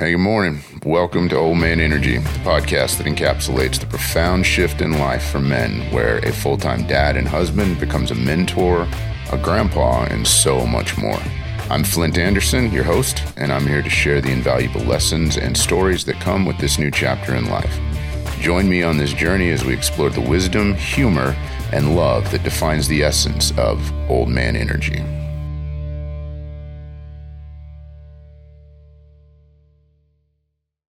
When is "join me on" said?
18.40-18.96